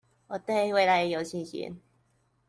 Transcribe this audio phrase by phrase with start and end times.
[0.29, 1.79] 我對未來有信心